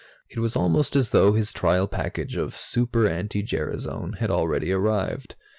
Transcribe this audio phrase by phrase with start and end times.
[0.31, 5.35] It was almost as though his trial package of Super anti gerasone had already arrived.